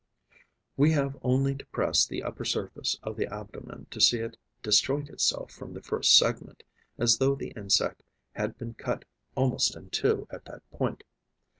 We 0.77 0.93
have 0.93 1.15
only 1.21 1.53
to 1.53 1.63
press 1.67 2.07
the 2.07 2.23
upper 2.23 2.43
surface 2.43 2.97
of 3.03 3.15
the 3.17 3.27
abdomen 3.31 3.85
to 3.91 4.01
see 4.01 4.17
it 4.17 4.35
disjoint 4.63 5.09
itself 5.11 5.51
from 5.51 5.75
the 5.75 5.81
first 5.83 6.17
segment, 6.17 6.63
as 6.97 7.19
though 7.19 7.35
the 7.35 7.51
insect 7.51 8.01
had 8.31 8.57
been 8.57 8.73
cut 8.73 9.05
almost 9.35 9.75
in 9.75 9.91
two 9.91 10.25
at 10.31 10.45
that 10.45 10.67
point. 10.71 11.03